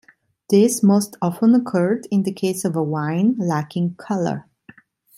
[0.49, 4.47] This most often occurred in the case of a wine lacking color.